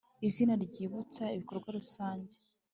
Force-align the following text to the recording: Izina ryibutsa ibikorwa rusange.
Izina 0.27 0.53
ryibutsa 0.65 1.23
ibikorwa 1.35 1.69
rusange. 1.77 2.35